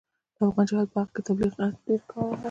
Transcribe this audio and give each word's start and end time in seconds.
د 0.35 0.37
افغان 0.47 0.65
جهاد 0.69 0.87
په 0.91 0.97
حق 1.01 1.09
کې 1.15 1.21
تبلیغات 1.27 1.73
ډېر 1.85 2.01
وو. 2.13 2.25